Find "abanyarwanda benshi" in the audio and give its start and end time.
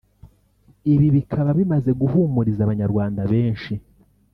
2.63-3.73